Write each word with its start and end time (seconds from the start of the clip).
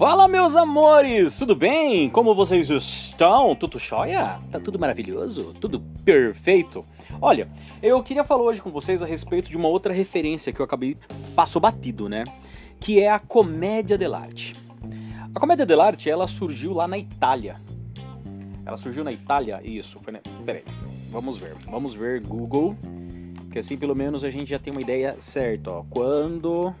Fala, 0.00 0.26
meus 0.26 0.56
amores! 0.56 1.36
Tudo 1.36 1.54
bem? 1.54 2.08
Como 2.08 2.34
vocês 2.34 2.70
estão? 2.70 3.54
Tudo 3.54 3.78
jóia? 3.78 4.40
Tá 4.50 4.58
tudo 4.58 4.78
maravilhoso? 4.78 5.52
Tudo 5.60 5.78
perfeito? 6.02 6.82
Olha, 7.20 7.46
eu 7.82 8.02
queria 8.02 8.24
falar 8.24 8.44
hoje 8.44 8.62
com 8.62 8.70
vocês 8.70 9.02
a 9.02 9.06
respeito 9.06 9.50
de 9.50 9.58
uma 9.58 9.68
outra 9.68 9.92
referência 9.92 10.54
que 10.54 10.60
eu 10.60 10.64
acabei 10.64 10.96
passou 11.36 11.60
batido, 11.60 12.08
né? 12.08 12.24
Que 12.80 12.98
é 12.98 13.10
a 13.10 13.18
comédia 13.18 13.98
dell'arte. 13.98 14.56
A 15.34 15.38
comédia 15.38 15.66
dell'arte, 15.66 16.08
ela 16.08 16.26
surgiu 16.26 16.72
lá 16.72 16.88
na 16.88 16.96
Itália. 16.96 17.60
Ela 18.64 18.78
surgiu 18.78 19.04
na 19.04 19.12
Itália? 19.12 19.60
Isso, 19.62 19.98
foi 20.02 20.14
na... 20.14 20.20
Peraí, 20.46 20.64
vamos 21.10 21.36
ver. 21.36 21.54
Vamos 21.70 21.92
ver 21.92 22.22
Google, 22.22 22.74
que 23.52 23.58
assim 23.58 23.76
pelo 23.76 23.94
menos 23.94 24.24
a 24.24 24.30
gente 24.30 24.48
já 24.48 24.58
tem 24.58 24.72
uma 24.72 24.80
ideia 24.80 25.14
certa, 25.20 25.70
ó. 25.70 25.84
Quando 25.90 26.74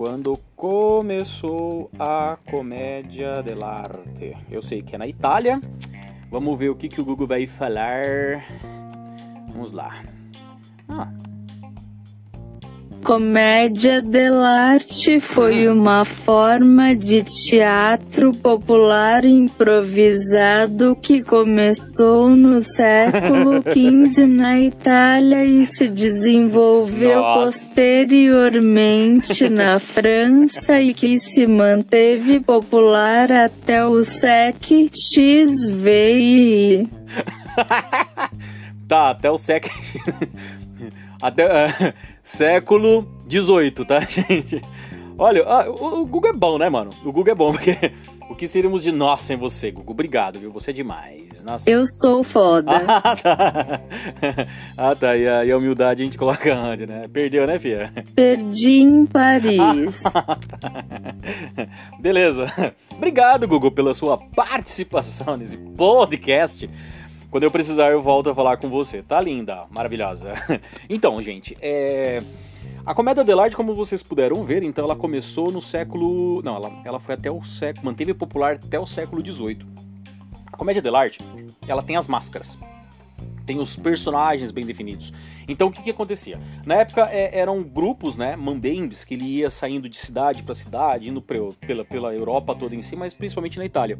quando 0.00 0.34
começou 0.56 1.90
a 1.98 2.38
comédia 2.50 3.42
dell'arte. 3.42 4.34
Eu 4.50 4.62
sei 4.62 4.80
que 4.80 4.94
é 4.94 4.98
na 4.98 5.06
Itália. 5.06 5.60
Vamos 6.30 6.58
ver 6.58 6.70
o 6.70 6.74
que, 6.74 6.88
que 6.88 7.02
o 7.02 7.04
Google 7.04 7.26
vai 7.26 7.46
falar. 7.46 8.42
Vamos 9.52 9.72
lá. 9.72 10.02
Ah, 10.88 11.12
Comédia 13.04 14.02
dell'arte 14.02 15.20
foi 15.20 15.68
uma 15.68 16.04
forma 16.04 16.94
de 16.94 17.22
teatro 17.22 18.32
popular 18.32 19.24
improvisado 19.24 20.94
que 20.96 21.22
começou 21.22 22.28
no 22.28 22.60
século 22.60 23.62
XV 23.72 24.26
na 24.26 24.60
Itália 24.60 25.44
e 25.44 25.64
se 25.64 25.88
desenvolveu 25.88 27.20
Nossa. 27.20 27.46
posteriormente 27.46 29.48
na 29.48 29.80
França 29.80 30.80
e 30.80 30.92
que 30.92 31.18
se 31.18 31.46
manteve 31.46 32.38
popular 32.38 33.32
até 33.32 33.84
o 33.84 34.04
século 34.04 34.90
XVI. 34.92 36.86
tá, 38.86 39.10
até 39.10 39.30
o 39.30 39.38
século. 39.38 39.72
Até 41.20 41.44
é, 41.44 41.94
século 42.22 43.06
18, 43.26 43.84
tá, 43.84 44.00
gente? 44.08 44.62
Olha, 45.18 45.44
ah, 45.44 45.68
o, 45.68 46.00
o 46.00 46.06
Google 46.06 46.30
é 46.30 46.32
bom, 46.32 46.56
né, 46.58 46.68
mano? 46.68 46.90
O 47.04 47.12
Google 47.12 47.32
é 47.32 47.34
bom, 47.34 47.52
porque 47.52 47.92
o 48.30 48.34
que 48.34 48.46
seríamos 48.48 48.82
de 48.82 48.92
nós 48.92 49.20
sem 49.20 49.36
você, 49.36 49.70
Google? 49.70 49.92
Obrigado, 49.92 50.38
viu? 50.38 50.50
Você 50.52 50.70
é 50.70 50.72
demais. 50.72 51.44
Nossa. 51.44 51.68
Eu 51.68 51.84
sou 51.86 52.22
foda. 52.22 52.70
Ah, 52.70 53.16
tá. 53.16 53.80
Ah, 54.76 54.94
tá. 54.94 55.16
E 55.16 55.28
a, 55.28 55.44
e 55.44 55.50
a 55.50 55.56
humildade 55.56 56.02
a 56.02 56.04
gente 56.04 56.16
coloca 56.16 56.54
onde, 56.54 56.86
né? 56.86 57.08
Perdeu, 57.08 57.46
né, 57.46 57.58
Fia? 57.58 57.92
Perdi 58.14 58.82
em 58.82 59.04
Paris. 59.04 60.00
Beleza. 61.98 62.46
Obrigado, 62.92 63.48
Google, 63.48 63.72
pela 63.72 63.92
sua 63.92 64.16
participação 64.16 65.36
nesse 65.36 65.58
podcast. 65.58 66.70
Quando 67.30 67.44
eu 67.44 67.50
precisar, 67.50 67.90
eu 67.90 68.02
volto 68.02 68.28
a 68.28 68.34
falar 68.34 68.56
com 68.56 68.68
você. 68.68 69.02
Tá 69.02 69.20
linda, 69.20 69.64
maravilhosa. 69.70 70.32
Então, 70.88 71.22
gente, 71.22 71.56
é... 71.62 72.22
a 72.84 72.92
comédia 72.94 73.22
dell'arte, 73.22 73.54
como 73.54 73.74
vocês 73.74 74.02
puderam 74.02 74.42
ver, 74.44 74.64
então 74.64 74.84
ela 74.84 74.96
começou 74.96 75.52
no 75.52 75.60
século... 75.60 76.42
Não, 76.42 76.56
ela, 76.56 76.72
ela 76.84 76.98
foi 76.98 77.14
até 77.14 77.30
o 77.30 77.42
século... 77.42 77.86
Manteve 77.86 78.12
popular 78.12 78.54
até 78.56 78.78
o 78.78 78.86
século 78.86 79.24
XVIII. 79.24 79.58
A 80.52 80.56
comédia 80.56 80.82
dell'arte, 80.82 81.20
ela 81.68 81.82
tem 81.82 81.96
as 81.96 82.08
máscaras. 82.08 82.58
Tem 83.50 83.58
os 83.58 83.74
personagens 83.74 84.52
bem 84.52 84.64
definidos. 84.64 85.12
Então 85.48 85.66
o 85.66 85.72
que, 85.72 85.82
que 85.82 85.90
acontecia? 85.90 86.38
Na 86.64 86.76
época 86.76 87.08
é, 87.10 87.36
eram 87.36 87.64
grupos, 87.64 88.16
né, 88.16 88.36
mambembes, 88.36 89.04
que 89.04 89.14
ele 89.14 89.24
ia 89.24 89.50
saindo 89.50 89.88
de 89.88 89.98
cidade 89.98 90.44
para 90.44 90.54
cidade, 90.54 91.08
indo 91.08 91.20
pre- 91.20 91.52
pela, 91.66 91.84
pela 91.84 92.14
Europa 92.14 92.54
toda 92.54 92.76
em 92.76 92.80
si, 92.80 92.94
mas 92.94 93.12
principalmente 93.12 93.58
na 93.58 93.64
Itália. 93.64 93.98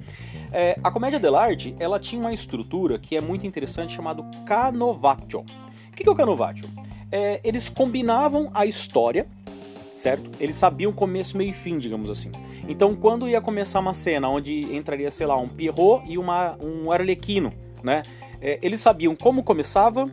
É, 0.52 0.78
a 0.84 0.88
comédia 0.88 1.18
dell'arte, 1.18 1.74
ela 1.80 1.98
tinha 1.98 2.20
uma 2.20 2.32
estrutura 2.32 2.96
que 2.96 3.16
é 3.16 3.20
muito 3.20 3.44
interessante 3.44 3.92
chamado 3.92 4.24
canovaccio. 4.46 5.40
O 5.40 5.96
que, 5.96 6.04
que 6.04 6.08
é 6.08 6.12
o 6.12 6.14
canovaccio? 6.14 6.70
É, 7.10 7.40
eles 7.42 7.68
combinavam 7.68 8.52
a 8.54 8.66
história, 8.66 9.26
certo? 9.96 10.30
Eles 10.38 10.54
sabiam 10.54 10.92
começo, 10.92 11.36
meio 11.36 11.50
e 11.50 11.54
fim, 11.54 11.76
digamos 11.76 12.08
assim. 12.08 12.30
Então, 12.68 12.94
quando 12.94 13.28
ia 13.28 13.40
começar 13.40 13.80
uma 13.80 13.94
cena 13.94 14.28
onde 14.28 14.72
entraria, 14.72 15.10
sei 15.10 15.26
lá, 15.26 15.36
um 15.36 15.48
Pierrot 15.48 16.04
e 16.08 16.16
uma, 16.16 16.56
um 16.62 16.92
Arlequino, 16.92 17.52
né? 17.82 18.04
É, 18.40 18.58
eles 18.62 18.80
sabiam 18.80 19.14
como 19.14 19.42
começava, 19.42 20.04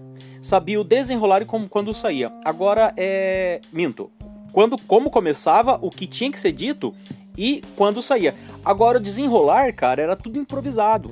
sabiam 0.42 0.84
desenrolar 0.84 1.42
e 1.42 1.46
como, 1.46 1.70
quando 1.70 1.94
saía. 1.94 2.32
Agora, 2.44 2.94
é... 2.98 3.62
minto. 3.72 4.12
Quando, 4.52 4.78
como 4.82 5.10
começava, 5.10 5.78
o 5.82 5.90
que 5.90 6.08
tinha 6.08 6.32
que 6.32 6.40
ser 6.40 6.52
dito 6.52 6.94
e 7.38 7.62
quando 7.76 8.02
saía. 8.02 8.36
Agora, 8.66 9.00
desenrolar, 9.00 9.74
cara, 9.74 10.02
era 10.02 10.16
tudo 10.16 10.40
improvisado. 10.40 11.12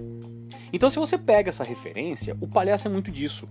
Então, 0.73 0.89
se 0.89 0.99
você 0.99 1.17
pega 1.17 1.49
essa 1.49 1.63
referência, 1.63 2.35
o 2.41 2.47
palhaço 2.47 2.87
é 2.87 2.91
muito 2.91 3.11
disso 3.11 3.47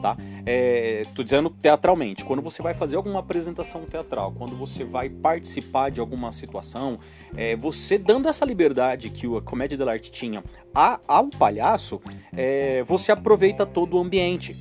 tá? 0.00 0.16
É, 0.46 1.04
tô 1.14 1.22
dizendo 1.22 1.50
teatralmente, 1.50 2.24
quando 2.24 2.42
você 2.42 2.62
vai 2.62 2.74
fazer 2.74 2.96
alguma 2.96 3.20
apresentação 3.20 3.82
teatral, 3.84 4.32
quando 4.36 4.56
você 4.56 4.84
vai 4.84 5.08
participar 5.08 5.90
de 5.90 6.00
alguma 6.00 6.32
situação, 6.32 6.98
é, 7.36 7.54
você 7.56 7.98
dando 7.98 8.28
essa 8.28 8.44
liberdade 8.44 9.10
que 9.10 9.26
a 9.36 9.40
comédia 9.40 9.76
dell'arte 9.76 10.10
tinha 10.10 10.42
ao 10.74 11.28
palhaço, 11.28 12.00
é, 12.36 12.82
você 12.84 13.12
aproveita 13.12 13.66
todo 13.66 13.96
o 13.96 14.00
ambiente. 14.00 14.56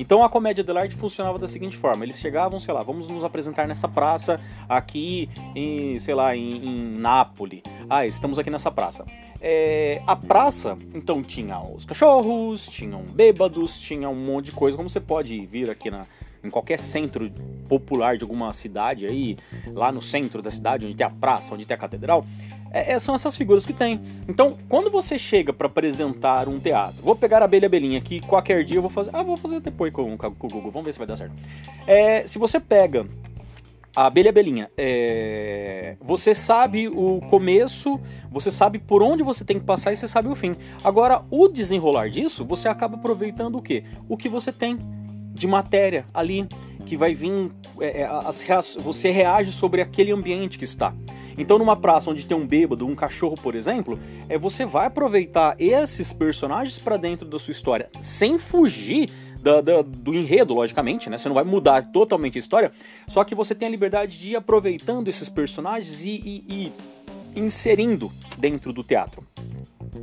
Então 0.00 0.24
a 0.24 0.30
comédia 0.30 0.64
dell'arte 0.64 0.96
funcionava 0.96 1.38
da 1.38 1.46
seguinte 1.46 1.76
forma: 1.76 2.02
eles 2.04 2.18
chegavam, 2.18 2.58
sei 2.58 2.72
lá, 2.72 2.82
vamos 2.82 3.06
nos 3.06 3.22
apresentar 3.22 3.68
nessa 3.68 3.86
praça 3.86 4.40
aqui 4.66 5.28
em, 5.54 5.98
sei 5.98 6.14
lá, 6.14 6.34
em, 6.34 6.64
em 6.64 6.98
Nápoles. 6.98 7.60
Ah, 7.88 8.06
estamos 8.06 8.38
aqui 8.38 8.48
nessa 8.48 8.70
praça. 8.70 9.04
É, 9.42 10.02
a 10.06 10.16
praça, 10.16 10.74
então, 10.94 11.22
tinha 11.22 11.60
os 11.60 11.84
cachorros, 11.84 12.66
tinham 12.66 13.02
bêbados, 13.02 13.78
tinha 13.78 14.08
um 14.08 14.14
monte 14.14 14.46
de 14.46 14.52
coisa, 14.52 14.74
como 14.74 14.88
você 14.88 15.00
pode 15.00 15.44
vir 15.44 15.68
aqui 15.68 15.90
na, 15.90 16.06
em 16.42 16.48
qualquer 16.48 16.78
centro 16.78 17.30
popular 17.68 18.16
de 18.16 18.22
alguma 18.22 18.54
cidade 18.54 19.06
aí, 19.06 19.36
lá 19.74 19.92
no 19.92 20.00
centro 20.00 20.40
da 20.40 20.50
cidade, 20.50 20.86
onde 20.86 20.94
tem 20.94 21.06
a 21.06 21.10
praça, 21.10 21.54
onde 21.54 21.66
tem 21.66 21.74
a 21.74 21.78
catedral, 21.78 22.24
é, 22.72 22.92
é, 22.92 22.98
são 22.98 23.14
essas 23.14 23.36
figuras 23.36 23.66
que 23.66 23.72
tem. 23.72 24.00
Então, 24.28 24.56
quando 24.68 24.90
você 24.90 25.18
chega 25.18 25.52
para 25.52 25.66
apresentar 25.66 26.48
um 26.48 26.58
teatro, 26.58 27.02
vou 27.02 27.16
pegar 27.16 27.42
a 27.42 27.44
abelha 27.44 27.68
belinha 27.68 27.98
aqui, 27.98 28.20
qualquer 28.20 28.64
dia 28.64 28.78
eu 28.78 28.82
vou 28.82 28.90
fazer. 28.90 29.10
Ah, 29.12 29.22
vou 29.22 29.36
fazer 29.36 29.60
depois 29.60 29.92
com, 29.92 30.16
com 30.16 30.26
o 30.26 30.48
Google, 30.48 30.70
vamos 30.70 30.84
ver 30.86 30.92
se 30.92 30.98
vai 30.98 31.08
dar 31.08 31.16
certo. 31.16 31.34
É, 31.86 32.26
se 32.26 32.38
você 32.38 32.60
pega 32.60 33.06
a 33.94 34.06
abelha 34.06 34.30
belinha, 34.30 34.70
é, 34.78 35.96
você 36.00 36.34
sabe 36.34 36.86
o 36.88 37.20
começo, 37.28 38.00
você 38.30 38.50
sabe 38.50 38.78
por 38.78 39.02
onde 39.02 39.22
você 39.22 39.44
tem 39.44 39.58
que 39.58 39.64
passar 39.64 39.92
e 39.92 39.96
você 39.96 40.06
sabe 40.06 40.28
o 40.28 40.34
fim. 40.36 40.54
Agora, 40.84 41.24
o 41.30 41.48
desenrolar 41.48 42.08
disso, 42.08 42.44
você 42.44 42.68
acaba 42.68 42.94
aproveitando 42.96 43.56
o 43.56 43.62
quê? 43.62 43.82
O 44.08 44.16
que 44.16 44.28
você 44.28 44.52
tem 44.52 44.78
de 45.32 45.46
matéria 45.48 46.06
ali, 46.14 46.46
que 46.90 46.96
vai 46.96 47.14
vir. 47.14 47.52
é, 47.80 48.00
é, 48.00 48.04
as 48.04 48.44
você 48.82 49.12
reage 49.12 49.52
sobre 49.52 49.80
aquele 49.80 50.10
ambiente 50.10 50.58
que 50.58 50.64
está. 50.64 50.92
Então, 51.38 51.56
numa 51.56 51.76
praça 51.76 52.10
onde 52.10 52.26
tem 52.26 52.36
um 52.36 52.44
bêbado, 52.44 52.84
um 52.84 52.96
cachorro, 52.96 53.36
por 53.40 53.54
exemplo, 53.54 53.96
é, 54.28 54.36
você 54.36 54.66
vai 54.66 54.86
aproveitar 54.88 55.54
esses 55.56 56.12
personagens 56.12 56.80
para 56.80 56.96
dentro 56.96 57.28
da 57.28 57.38
sua 57.38 57.52
história, 57.52 57.88
sem 58.00 58.40
fugir 58.40 59.08
da- 59.40 59.60
da- 59.60 59.82
do 59.82 60.12
enredo, 60.12 60.52
logicamente, 60.52 61.08
né? 61.08 61.16
Você 61.16 61.28
não 61.28 61.34
vai 61.36 61.44
mudar 61.44 61.92
totalmente 61.92 62.36
a 62.36 62.40
história, 62.40 62.72
só 63.06 63.22
que 63.22 63.36
você 63.36 63.54
tem 63.54 63.68
a 63.68 63.70
liberdade 63.70 64.18
de 64.18 64.32
ir 64.32 64.36
aproveitando 64.36 65.06
esses 65.06 65.28
personagens 65.28 66.04
e, 66.04 66.10
e- 66.10 66.72
e 67.36 67.40
inserindo 67.40 68.10
dentro 68.36 68.72
do 68.72 68.82
teatro. 68.82 69.24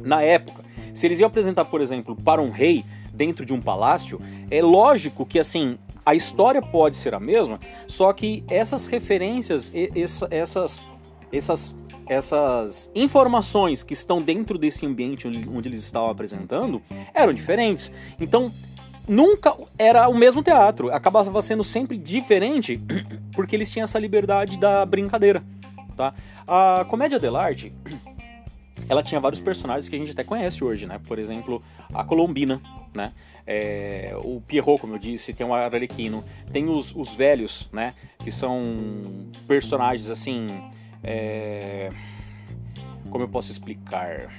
Na 0.06 0.22
época, 0.22 0.64
se 0.94 1.06
eles 1.06 1.20
iam 1.20 1.28
apresentar, 1.28 1.66
por 1.66 1.82
exemplo, 1.82 2.16
para 2.16 2.42
um 2.42 2.50
rei 2.50 2.86
dentro 3.14 3.46
de 3.46 3.54
um 3.54 3.60
palácio, 3.60 4.22
é 4.50 4.62
lógico 4.62 5.26
que 5.26 5.38
assim 5.38 5.78
a 6.08 6.16
história 6.16 6.62
pode 6.62 6.96
ser 6.96 7.14
a 7.14 7.20
mesma, 7.20 7.60
só 7.86 8.14
que 8.14 8.42
essas 8.50 8.88
referências, 8.88 9.70
essa- 9.94 10.28
essas, 10.32 10.82
essas, 11.34 11.76
essas 12.08 12.90
informações 12.96 13.84
que 13.84 13.92
estão 13.92 14.20
dentro 14.20 14.58
desse 14.58 14.86
ambiente 14.86 15.28
onde, 15.28 15.50
onde 15.50 15.68
eles 15.68 15.84
estavam 15.84 16.10
apresentando 16.10 16.82
eram 17.14 17.34
diferentes. 17.34 17.92
Então 18.18 18.54
nunca 19.06 19.54
era 19.78 20.08
o 20.08 20.16
mesmo 20.16 20.42
teatro, 20.42 20.90
acabava 20.94 21.42
sendo 21.42 21.62
sempre 21.62 21.98
diferente 21.98 22.80
porque 23.36 23.54
eles 23.54 23.70
tinham 23.70 23.84
essa 23.84 24.00
liberdade 24.00 24.58
da 24.58 24.86
brincadeira, 24.86 25.44
tá? 25.98 26.14
A 26.48 26.86
comédia 26.88 27.20
dell'arte 27.20 27.74
ela 28.88 29.04
tinha 29.04 29.20
vários 29.20 29.42
personagens 29.42 29.90
que 29.90 29.96
a 29.98 30.00
gente 30.00 30.12
até 30.12 30.24
conhece 30.24 30.64
hoje, 30.64 30.86
né? 30.86 31.02
Por 31.06 31.20
exemplo, 31.20 31.62
a 31.94 32.06
Colombina, 32.06 32.62
né? 32.94 33.12
É, 33.46 34.14
o 34.24 34.42
Pierrot, 34.42 34.82
como 34.82 34.96
eu 34.96 35.00
disse, 35.00 35.34
tem 35.34 35.46
o 35.48 35.54
Arlequino, 35.54 36.24
tem 36.52 36.68
os, 36.68 36.94
os 36.96 37.16
velhos, 37.16 37.70
né? 37.72 37.94
Que 38.20 38.32
são 38.32 38.60
personagens 39.48 40.10
assim. 40.10 40.48
é, 41.04 41.90
Como 43.10 43.24
eu 43.24 43.30
posso 43.30 43.50
explicar? 43.52 44.30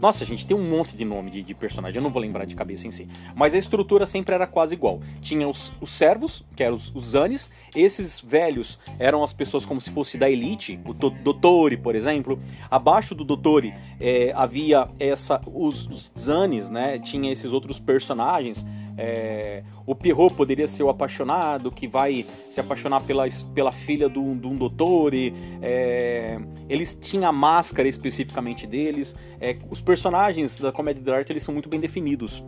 Nossa, 0.00 0.24
gente, 0.24 0.46
tem 0.46 0.56
um 0.56 0.68
monte 0.68 0.96
de 0.96 1.04
nome 1.04 1.30
de, 1.30 1.42
de, 1.42 1.54
personagem, 1.54 1.98
eu 1.98 2.02
não 2.02 2.10
vou 2.10 2.20
lembrar 2.20 2.44
de 2.44 2.54
cabeça 2.54 2.86
em 2.86 2.90
si. 2.90 3.08
Mas 3.34 3.54
a 3.54 3.58
estrutura 3.58 4.06
sempre 4.06 4.34
era 4.34 4.46
quase 4.46 4.74
igual. 4.74 5.00
Tinha 5.20 5.48
os, 5.48 5.72
os 5.80 5.90
servos, 5.90 6.44
que 6.54 6.62
eram 6.62 6.76
os, 6.76 6.94
os 6.94 7.04
Zanes, 7.10 7.50
esses 7.74 8.20
velhos 8.20 8.78
eram 8.98 9.22
as 9.22 9.32
pessoas 9.32 9.64
como 9.64 9.80
se 9.80 9.90
fosse 9.90 10.18
da 10.18 10.28
elite, 10.28 10.78
o 10.84 10.92
do, 10.92 11.10
Dottore, 11.10 11.76
por 11.76 11.94
exemplo. 11.94 12.38
Abaixo 12.70 13.14
do 13.14 13.24
Dottore 13.24 13.74
é, 14.00 14.32
havia 14.34 14.88
essa, 14.98 15.40
os, 15.46 15.86
os 15.86 16.12
Zanes, 16.18 16.68
né? 16.68 16.98
Tinha 16.98 17.32
esses 17.32 17.52
outros 17.52 17.80
personagens 17.80 18.64
é, 18.96 19.62
o 19.86 19.94
Pierrot 19.94 20.34
poderia 20.34 20.68
ser 20.68 20.82
o 20.82 20.88
apaixonado 20.88 21.70
que 21.70 21.86
vai 21.88 22.26
se 22.48 22.60
apaixonar 22.60 23.00
pela, 23.02 23.24
pela 23.54 23.72
filha 23.72 24.08
de 24.08 24.18
um 24.18 24.56
doutor. 24.56 25.14
E, 25.14 25.34
é, 25.62 26.38
eles 26.68 26.94
tinham 26.94 27.28
a 27.28 27.32
máscara 27.32 27.88
especificamente 27.88 28.66
deles. 28.66 29.14
É, 29.40 29.56
os 29.70 29.80
personagens 29.80 30.58
da 30.58 30.72
comédia 30.72 31.02
de 31.02 31.10
arte 31.10 31.32
eles 31.32 31.42
são 31.42 31.52
muito 31.52 31.68
bem 31.68 31.80
definidos 31.80 32.42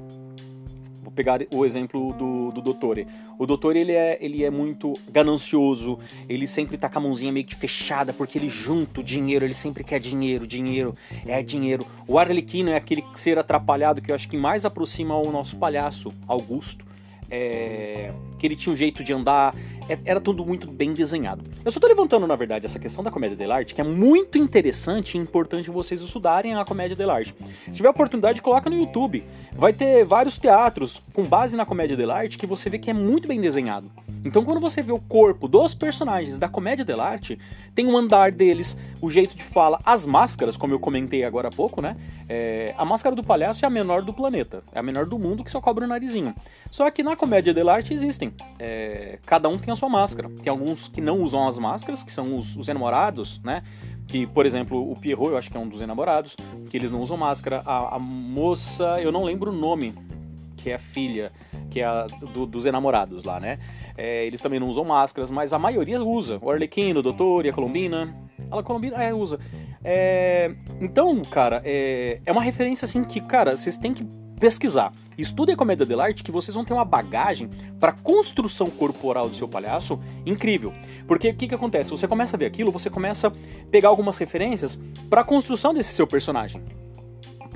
pegar 1.11 1.41
o 1.53 1.65
exemplo 1.65 2.13
do, 2.13 2.51
do 2.53 2.63
Dottore. 2.63 3.07
O 3.39 3.47
Dottore, 3.47 3.79
ele 3.79 3.93
é, 3.93 4.19
ele 4.21 4.45
é 4.45 4.51
muito 4.51 4.95
ganancioso, 5.11 5.99
ele 6.29 6.47
sempre 6.47 6.79
tá 6.79 6.89
com 6.89 6.99
a 6.99 7.03
mãozinha 7.03 7.33
meio 7.33 7.45
que 7.45 7.55
fechada, 7.55 8.13
porque 8.13 8.39
ele 8.39 8.49
junta 8.49 9.01
o 9.01 9.05
dinheiro, 9.05 9.45
ele 9.45 9.55
sempre 9.55 9.85
quer 9.85 10.01
dinheiro, 10.01 10.47
dinheiro, 10.47 10.95
é 11.27 11.43
dinheiro. 11.43 11.87
O 12.07 12.19
Arlequino 12.19 12.71
é 12.71 12.77
aquele 12.77 13.05
ser 13.15 13.39
atrapalhado 13.39 14.01
que 14.01 14.11
eu 14.11 14.15
acho 14.15 14.29
que 14.29 14.37
mais 14.37 14.65
aproxima 14.65 15.17
o 15.17 15.31
nosso 15.31 15.57
palhaço, 15.57 16.13
Augusto. 16.27 16.86
É, 17.31 18.13
que 18.39 18.47
ele 18.47 18.55
tinha 18.55 18.73
um 18.73 18.77
jeito 18.77 19.03
de 19.03 19.13
andar, 19.13 19.55
é, 19.89 19.99
era 20.05 20.21
tudo 20.21 20.45
muito 20.45 20.71
bem 20.71 20.93
desenhado. 20.93 21.45
Eu 21.65 21.71
só 21.71 21.81
tô 21.81 21.87
levantando, 21.87 22.27
na 22.27 22.37
verdade, 22.37 22.67
essa 22.67 22.79
questão 22.79 23.03
da 23.03 23.11
comédia 23.11 23.37
dell'arte, 23.37 23.75
que 23.75 23.81
é 23.81 23.85
muito 23.85 24.39
interessante 24.39 25.17
e 25.17 25.21
importante 25.21 25.71
vocês 25.71 26.01
estudarem 26.01 26.55
a 26.55 26.65
comédia 26.65 26.97
dell'arte. 26.97 27.35
Se 27.67 27.77
tiver 27.77 27.89
oportunidade, 27.89 28.43
coloca 28.43 28.69
no 28.69 28.77
YouTube. 28.77 29.25
Vai 29.53 29.73
ter 29.73 30.05
vários 30.05 30.39
teatros 30.39 31.03
com 31.13 31.25
base 31.25 31.57
na 31.57 31.65
comédia 31.65 31.97
dell'arte 31.97 32.39
que 32.39 32.47
você 32.47 32.69
vê 32.69 32.79
que 32.79 32.91
é 32.91 32.95
muito 32.95 33.27
bem 33.27 33.41
desenhado. 33.41 33.91
Então, 34.25 34.45
quando 34.45 34.61
você 34.61 34.83
vê 34.83 34.93
o 34.93 34.99
corpo 34.99 35.47
dos 35.47 35.75
personagens 35.75 36.39
da 36.39 36.49
comédia 36.49 36.85
dell'arte, 36.85 37.39
tem 37.75 37.87
o 37.87 37.97
andar 37.97 38.33
deles, 38.33 38.77
o 39.01 39.09
jeito 39.09 39.37
de 39.37 39.43
fala, 39.45 39.81
as 39.85 40.07
máscaras, 40.07 40.57
como 40.57 40.75
eu 40.75 40.81
comentei 40.81 41.25
agora 41.25 41.49
há 41.49 41.51
pouco, 41.51 41.81
né? 41.81 41.97
É, 42.29 42.75
a 42.77 42.85
máscara 42.85 43.15
do 43.15 43.23
palhaço 43.23 43.65
é 43.65 43.69
a 43.69 43.71
menor 43.71 44.03
do 44.03 44.13
planeta, 44.13 44.63
é 44.73 44.79
a 44.79 44.83
menor 44.83 45.07
do 45.07 45.19
mundo 45.19 45.45
que 45.45 45.51
só 45.51 45.61
cobra 45.61 45.85
o 45.85 45.89
narizinho. 45.89 46.35
Só 46.71 46.91
que 46.91 47.03
na 47.03 47.15
comédia 47.15 47.55
dell'arte 47.55 47.95
existem. 47.95 48.33
É, 48.59 49.19
cada 49.25 49.49
um 49.49 49.59
tem 49.59 49.73
a 49.73 49.77
sua 49.77 49.89
máscara. 49.89 50.29
Tem 50.43 50.51
alguns 50.51 50.89
que 50.89 51.01
não 51.01 51.23
usam 51.23 51.47
as 51.47 51.59
máscaras, 51.59 52.03
que 52.03 52.11
são 52.11 52.37
os, 52.37 52.57
os 52.57 52.69
enamorados, 52.69 53.41
né? 53.45 53.63
Que, 54.07 54.27
por 54.27 54.47
exemplo, 54.47 54.91
o 54.91 54.97
Pierrot, 54.97 55.31
eu 55.31 55.37
acho 55.37 55.51
que 55.51 55.57
é 55.57 55.61
um 55.61 55.69
dos 55.69 55.81
enamorados, 55.81 56.37
que 56.71 56.77
eles 56.77 56.91
não 56.91 57.01
usam 57.01 57.17
máscara. 57.17 57.63
A, 57.65 57.97
a 57.97 57.99
moça, 57.99 59.01
eu 59.01 59.11
não 59.11 59.25
lembro 59.25 59.51
o 59.51 59.55
nome, 59.55 59.95
que 60.57 60.71
é 60.71 60.75
a 60.75 60.79
filha, 60.79 61.31
que 61.71 61.81
é 61.81 61.85
a 61.85 62.07
do, 62.07 62.47
dos 62.47 62.67
enamorados 62.67 63.25
lá, 63.25 63.39
né? 63.39 63.59
É, 63.97 64.27
eles 64.27 64.41
também 64.41 64.59
não 64.59 64.69
usam 64.69 64.85
máscaras, 64.85 65.31
mas 65.31 65.53
a 65.53 65.59
maioria 65.59 66.03
usa. 66.03 66.39
O 66.41 66.51
Arlequino, 66.51 67.01
o 67.01 67.03
Doutor 67.03 67.47
e 67.47 67.49
a 67.49 67.53
Colombina. 67.53 68.15
A 68.51 68.63
Colombina, 68.63 69.03
é, 69.03 69.15
usa. 69.15 69.39
É, 69.85 70.55
então, 70.81 71.23
cara, 71.23 71.63
é, 71.65 72.21
é 72.25 72.33
uma 72.33 72.43
referência 72.43 72.85
assim 72.85 73.05
que, 73.05 73.21
cara, 73.21 73.57
vocês 73.57 73.77
têm 73.77 73.93
que 73.93 74.05
pesquisar. 74.39 74.93
Estudem 75.17 75.55
a 75.55 75.57
comédia 75.57 75.87
dell'arte 75.87 76.23
que 76.23 76.31
vocês 76.31 76.55
vão 76.55 76.65
ter 76.65 76.75
uma 76.75 76.85
bagagem 76.85 77.49
para 77.81 77.93
construção 77.93 78.69
corporal 78.71 79.29
do 79.29 79.37
seu 79.37 79.49
palhaço 79.49 79.99
incrível. 80.27 80.75
Porque 81.07 81.31
o 81.31 81.35
que, 81.35 81.49
que 81.49 81.55
acontece? 81.55 81.91
Você 81.91 82.07
começa 82.07 82.37
a 82.37 82.39
ver 82.39 82.47
aquilo, 82.47 82.71
você 82.71 82.91
começa 82.91 83.29
a 83.29 83.33
pegar 83.71 83.89
algumas 83.89 84.19
referências 84.19 84.79
para 85.09 85.23
a 85.23 85.25
construção 85.25 85.73
desse 85.73 85.93
seu 85.93 86.07
personagem. 86.07 86.63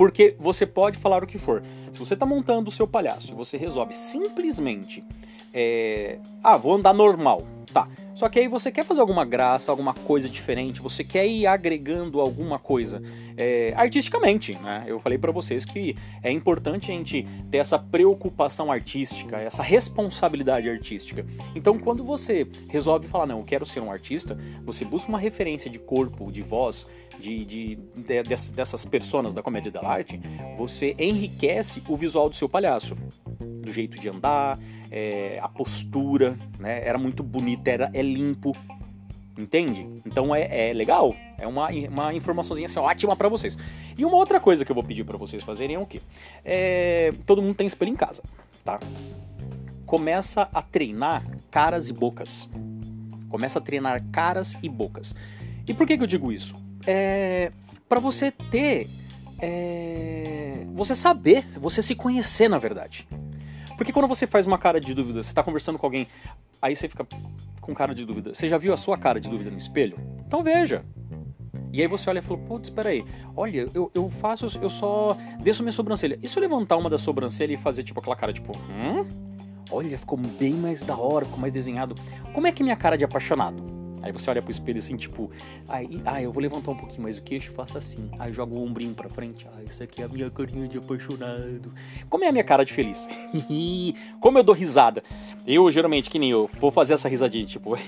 Porque 0.01 0.35
você 0.39 0.65
pode 0.65 0.97
falar 0.97 1.23
o 1.23 1.27
que 1.27 1.37
for. 1.37 1.63
Se 1.93 1.99
você 1.99 2.15
está 2.15 2.25
montando 2.25 2.71
o 2.71 2.73
seu 2.73 2.89
palhaço 2.89 3.33
e 3.33 3.35
você 3.35 3.59
resolve 3.59 3.93
simplesmente. 3.93 5.05
É... 5.53 6.19
Ah, 6.43 6.57
vou 6.57 6.75
andar 6.75 6.93
normal. 6.93 7.43
Tá. 7.73 7.89
Só 8.15 8.29
que 8.29 8.41
aí 8.41 8.49
você 8.49 8.71
quer 8.73 8.85
fazer 8.85 9.01
alguma 9.01 9.25
graça, 9.25 9.71
alguma 9.71 9.95
coisa 9.95 10.29
diferente, 10.29 10.81
você 10.81 11.05
quer 11.05 11.27
ir 11.27 11.47
agregando 11.47 12.21
alguma 12.21 12.59
coisa 12.59 13.01
é, 13.37 13.73
artisticamente, 13.77 14.59
né? 14.59 14.83
Eu 14.87 14.99
falei 14.99 15.17
para 15.17 15.31
vocês 15.31 15.65
que 15.65 15.97
é 16.21 16.33
importante 16.33 16.91
a 16.91 16.95
gente 16.95 17.27
ter 17.49 17.59
essa 17.59 17.79
preocupação 17.79 18.73
artística, 18.73 19.37
essa 19.37 19.63
responsabilidade 19.63 20.69
artística. 20.69 21.25
Então, 21.55 21.79
quando 21.79 22.03
você 22.03 22.47
resolve 22.69 23.07
falar, 23.07 23.27
não, 23.27 23.39
eu 23.39 23.45
quero 23.45 23.65
ser 23.65 23.81
um 23.81 23.91
artista, 23.91 24.37
você 24.65 24.85
busca 24.85 25.09
uma 25.09 25.19
referência 25.19 25.71
de 25.71 25.79
corpo, 25.79 26.33
de 26.33 26.43
voz, 26.43 26.89
de, 27.21 27.45
de, 27.45 27.77
de 27.77 28.53
dessas 28.53 28.85
personas 28.85 29.33
da 29.33 29.43
comédia 29.43 29.71
da 29.71 29.87
arte, 29.87 30.21
você 30.59 30.97
enriquece 30.99 31.83
o 31.89 31.97
visual 31.97 32.29
do 32.29 32.35
seu 32.35 32.49
palhaço. 32.49 32.97
Do 33.39 33.71
jeito 33.71 34.01
de 34.01 34.09
andar, 34.09 34.59
é, 34.91 35.39
a 35.41 35.49
postura, 35.49 36.39
né? 36.59 36.87
Era 36.87 36.99
muito 36.99 37.23
bonita, 37.23 37.71
era, 37.71 37.91
é 37.95 38.03
limpo, 38.03 38.53
entende? 39.39 39.87
Então 40.05 40.35
é, 40.35 40.71
é 40.71 40.73
legal, 40.73 41.15
é 41.39 41.47
uma, 41.47 41.69
uma 41.69 42.15
informaçãozinha 42.15 42.67
assim, 42.67 42.79
ótima 42.79 43.15
para 43.15 43.29
vocês. 43.29 43.57
E 43.97 44.05
uma 44.05 44.17
outra 44.17 44.41
coisa 44.41 44.65
que 44.65 44.71
eu 44.71 44.75
vou 44.75 44.85
pedir 44.85 45.05
para 45.05 45.17
vocês 45.17 45.43
fazerem 45.43 45.77
é 45.77 45.79
o 45.79 45.87
quê? 45.87 46.01
É, 46.45 47.13
todo 47.27 47.43
mundo 47.43 47.55
tem 47.55 47.67
espelho 47.67 47.91
em 47.93 47.97
casa, 47.97 48.23
tá? 48.65 48.81
Começa 49.87 50.49
a 50.53 50.63
treinar 50.63 51.27
caras 51.51 51.89
e 51.89 51.93
bocas. 51.93 52.49
Começa 53.29 53.59
a 53.59 53.63
treinar 53.63 54.03
caras 54.11 54.57
e 54.63 54.69
bocas. 54.69 55.15
E 55.67 55.75
por 55.75 55.87
que, 55.87 55.97
que 55.97 56.03
eu 56.03 56.07
digo 56.07 56.33
isso? 56.33 56.55
É 56.87 57.53
para 57.91 57.99
você 57.99 58.31
ter, 58.31 58.89
é, 59.41 60.65
você 60.75 60.95
saber, 60.95 61.45
você 61.59 61.83
se 61.83 61.97
conhecer 61.97 62.49
na 62.49 62.57
verdade. 62.57 63.05
Porque 63.81 63.95
quando 63.95 64.07
você 64.07 64.27
faz 64.27 64.45
uma 64.45 64.59
cara 64.59 64.79
de 64.79 64.93
dúvida, 64.93 65.23
você 65.23 65.33
tá 65.33 65.43
conversando 65.43 65.79
com 65.79 65.87
alguém, 65.87 66.07
aí 66.61 66.77
você 66.77 66.87
fica 66.87 67.07
com 67.63 67.75
cara 67.75 67.95
de 67.95 68.05
dúvida. 68.05 68.35
Você 68.35 68.47
já 68.47 68.59
viu 68.59 68.75
a 68.75 68.77
sua 68.77 68.99
cara 68.99 69.19
de 69.19 69.27
dúvida 69.27 69.51
no 69.51 69.57
espelho? 69.57 69.97
Então 70.27 70.45
veja. 70.45 70.85
E 71.73 71.81
aí 71.81 71.89
você 71.89 72.11
olha 72.11 72.19
e 72.19 72.23
fala, 72.23 72.39
putz, 72.41 72.69
espera 72.69 72.91
aí, 72.91 73.03
olha, 73.35 73.67
eu, 73.73 73.91
eu 73.95 74.11
faço, 74.11 74.45
eu 74.61 74.69
só 74.69 75.17
desço 75.43 75.63
minha 75.63 75.73
sobrancelha. 75.73 76.19
E 76.23 76.29
se 76.29 76.37
eu 76.37 76.43
levantar 76.43 76.77
uma 76.77 76.91
da 76.91 76.99
sobrancelha 76.99 77.55
e 77.55 77.57
fazer 77.57 77.83
tipo 77.83 78.01
aquela 78.01 78.15
cara, 78.15 78.35
tipo, 78.35 78.53
hum? 78.55 79.07
Olha, 79.71 79.97
ficou 79.97 80.19
bem 80.19 80.53
mais 80.53 80.83
da 80.83 80.95
hora, 80.95 81.25
ficou 81.25 81.41
mais 81.41 81.53
desenhado. 81.53 81.95
Como 82.35 82.47
é 82.47 82.53
que 82.53 82.63
é 82.63 82.65
minha 82.65 82.77
cara 82.77 82.99
de 82.99 83.05
apaixonado? 83.07 83.80
Aí 84.03 84.13
você 84.13 84.31
olha 84.31 84.41
pro 84.43 84.51
espelho 84.51 84.79
assim, 84.79 84.97
tipo, 84.97 85.31
aí, 85.69 86.01
ah, 86.05 86.23
eu 86.23 86.33
vou 86.33 86.43
levantar 86.43 86.71
um 86.71 86.77
pouquinho 86.77 87.03
mais 87.03 87.19
o 87.19 87.23
queixo, 87.23 87.53
faço 87.53 87.77
assim. 87.77 88.11
Aí 88.19 88.33
jogo 88.33 88.57
o 88.57 88.65
ombrinho 88.65 88.95
pra 88.95 89.09
frente. 89.09 89.47
Ah, 89.55 89.63
isso 89.63 89.83
aqui 89.83 90.03
é 90.03 90.05
a 90.05 90.09
minha 90.09 90.31
carinha 90.31 90.69
de 90.69 90.79
apaixonado. 90.79 91.73
Como 92.09 92.25
é 92.25 92.29
a 92.29 92.33
minha 92.33 92.45
cara 92.45 92.65
de 92.65 92.73
feliz? 92.73 93.09
Como 94.21 94.39
eu 94.39 94.43
dou 94.43 94.55
risada? 94.55 95.03
Eu, 95.47 95.71
geralmente, 95.71 96.11
que 96.11 96.19
nem 96.19 96.31
eu, 96.31 96.49
vou 96.61 96.71
fazer 96.71 96.95
essa 96.95 97.09
risadinha, 97.09 97.47
tipo. 97.47 97.77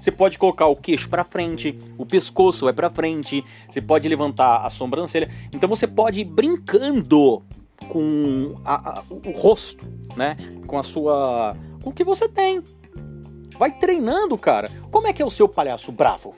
você 0.00 0.10
pode 0.10 0.38
colocar 0.38 0.66
o 0.66 0.76
queixo 0.76 1.08
para 1.08 1.24
frente, 1.24 1.78
o 1.98 2.06
pescoço 2.06 2.64
vai 2.64 2.72
para 2.72 2.88
frente, 2.90 3.44
você 3.68 3.80
pode 3.80 4.08
levantar 4.08 4.64
a 4.64 4.70
sobrancelha. 4.70 5.30
Então 5.52 5.68
você 5.68 5.86
pode 5.86 6.20
ir 6.20 6.24
brincando 6.24 7.42
com 7.88 8.56
a, 8.64 8.98
a, 8.98 9.04
o 9.10 9.30
rosto, 9.32 9.86
né? 10.16 10.36
Com 10.66 10.78
a 10.78 10.82
sua. 10.82 11.56
com 11.82 11.90
o 11.90 11.92
que 11.92 12.04
você 12.04 12.28
tem. 12.28 12.62
Vai 13.58 13.70
treinando, 13.70 14.36
cara. 14.36 14.70
Como 14.90 15.06
é 15.06 15.12
que 15.12 15.22
é 15.22 15.24
o 15.24 15.30
seu 15.30 15.48
palhaço 15.48 15.90
bravo? 15.92 16.34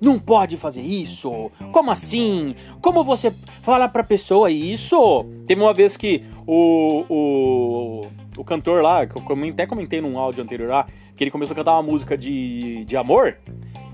Não 0.00 0.18
pode 0.18 0.56
fazer 0.56 0.82
isso? 0.82 1.50
Como 1.72 1.90
assim? 1.90 2.54
Como 2.80 3.02
você 3.04 3.32
fala 3.62 3.88
pra 3.88 4.02
pessoa 4.02 4.50
isso? 4.50 5.24
Teve 5.46 5.62
uma 5.62 5.72
vez 5.72 5.96
que 5.96 6.24
o, 6.46 7.04
o, 7.08 8.00
o 8.36 8.44
cantor 8.44 8.82
lá, 8.82 9.06
que 9.06 9.16
eu 9.16 9.22
até 9.50 9.66
comentei 9.66 10.00
num 10.00 10.18
áudio 10.18 10.42
anterior 10.42 10.68
lá, 10.68 10.86
que 11.16 11.24
ele 11.24 11.30
começou 11.30 11.54
a 11.54 11.56
cantar 11.56 11.72
uma 11.74 11.82
música 11.82 12.18
de, 12.18 12.84
de 12.84 12.96
amor 12.96 13.38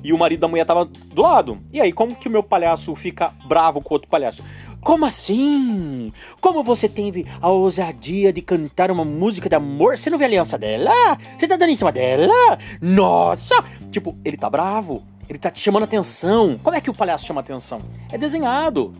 e 0.03 0.13
o 0.13 0.19
marido 0.19 0.41
da 0.41 0.49
mulher 0.49 0.65
tava 0.65 0.85
do 0.85 1.23
lado. 1.23 1.59
E 1.73 1.81
aí, 1.81 1.93
como 1.93 2.15
que 2.15 2.29
o 2.29 2.31
meu 2.31 2.43
palhaço 2.43 2.95
fica 2.95 3.33
bravo 3.47 3.81
com 3.81 3.95
o 3.95 3.97
outro 3.97 4.09
palhaço? 4.09 4.43
Como 4.81 5.05
assim? 5.05 6.13
Como 6.41 6.65
você 6.65 6.89
teve 6.89 7.27
a 7.41 7.49
ousadia 7.51 8.33
de 8.33 8.41
cantar 8.41 8.91
uma 8.91 9.05
música 9.05 9.49
de 9.49 9.55
amor? 9.55 9.99
Você 9.99 10.09
não 10.09 10.19
vê 10.19 10.25
a 10.25 10.29
aliança 10.29 10.57
dela? 10.57 11.19
Você 11.37 11.47
tá 11.47 11.57
dando 11.57 11.71
em 11.71 11.77
cima 11.77 11.93
dela? 11.93 12.59
Nossa! 12.81 13.63
Tipo, 13.91 14.15
ele 14.25 14.37
tá 14.37 14.49
bravo. 14.49 15.03
Ele 15.29 15.39
tá 15.39 15.51
te 15.51 15.61
chamando 15.61 15.85
atenção. 15.85 16.59
Como 16.63 16.75
é 16.75 16.81
que 16.81 16.91
o 16.91 16.95
palhaço 16.95 17.27
chama 17.27 17.41
atenção? 17.41 17.81
É 18.11 18.17
desenhado. 18.17 18.93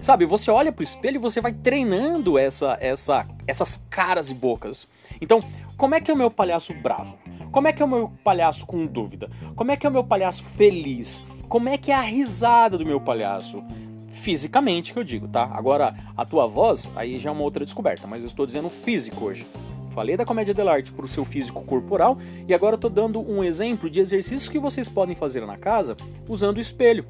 Sabe, 0.00 0.24
você 0.24 0.50
olha 0.50 0.70
pro 0.70 0.84
espelho 0.84 1.16
e 1.16 1.18
você 1.18 1.40
vai 1.40 1.52
treinando 1.52 2.38
essa, 2.38 2.78
essa, 2.80 3.26
essas 3.46 3.82
caras 3.90 4.30
e 4.30 4.34
bocas. 4.34 4.86
Então, 5.20 5.40
como 5.76 5.94
é 5.94 6.00
que 6.00 6.10
é 6.10 6.14
o 6.14 6.16
meu 6.16 6.30
palhaço 6.30 6.72
bravo? 6.74 7.18
Como 7.56 7.68
é 7.68 7.72
que 7.72 7.80
é 7.80 7.86
o 7.86 7.88
meu 7.88 8.12
palhaço 8.22 8.66
com 8.66 8.84
dúvida? 8.84 9.30
Como 9.54 9.72
é 9.72 9.78
que 9.78 9.86
é 9.86 9.88
o 9.88 9.92
meu 9.92 10.04
palhaço 10.04 10.44
feliz? 10.44 11.22
Como 11.48 11.70
é 11.70 11.78
que 11.78 11.90
é 11.90 11.94
a 11.94 12.02
risada 12.02 12.76
do 12.76 12.84
meu 12.84 13.00
palhaço? 13.00 13.64
fisicamente 14.10 14.92
que 14.92 14.98
eu 14.98 15.04
digo, 15.04 15.26
tá? 15.26 15.48
Agora, 15.54 15.94
a 16.14 16.24
tua 16.26 16.46
voz, 16.46 16.90
aí 16.94 17.18
já 17.18 17.30
é 17.30 17.32
uma 17.32 17.42
outra 17.42 17.64
descoberta, 17.64 18.06
mas 18.06 18.22
eu 18.22 18.26
estou 18.26 18.44
dizendo 18.44 18.68
físico 18.68 19.24
hoje. 19.24 19.46
Falei 19.90 20.18
da 20.18 20.24
comédia 20.26 20.52
dell'arte 20.52 20.92
para 20.92 21.06
o 21.06 21.08
seu 21.08 21.24
físico 21.24 21.62
corporal 21.62 22.18
e 22.46 22.52
agora 22.52 22.74
estou 22.74 22.90
dando 22.90 23.20
um 23.20 23.42
exemplo 23.42 23.88
de 23.88 24.00
exercícios 24.00 24.50
que 24.50 24.58
vocês 24.58 24.86
podem 24.86 25.16
fazer 25.16 25.46
na 25.46 25.56
casa 25.56 25.96
usando 26.28 26.58
o 26.58 26.60
espelho. 26.60 27.06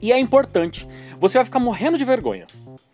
E 0.00 0.12
é 0.12 0.18
importante. 0.18 0.86
Você 1.18 1.38
vai 1.38 1.44
ficar 1.44 1.58
morrendo 1.58 1.98
de 1.98 2.04
vergonha. 2.04 2.46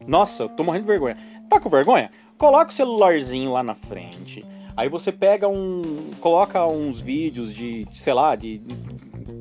Nossa, 0.07 0.45
eu 0.45 0.49
tô 0.49 0.65
morrendo 0.65 0.85
de 0.85 0.89
vergonha. 0.89 1.19
Tá 1.51 1.61
com 1.61 1.69
vergonha? 1.69 2.11
Coloca 2.39 2.71
o 2.71 2.75
celularzinho 2.75 3.53
lá 3.53 3.63
na 3.63 3.75
frente. 3.75 4.43
Aí 4.77 4.89
você 4.89 5.11
pega 5.11 5.49
um. 5.49 6.11
coloca 6.21 6.67
uns 6.67 7.01
vídeos 7.01 7.53
de, 7.53 7.87
sei 7.93 8.13
lá, 8.13 8.37
de. 8.37 8.61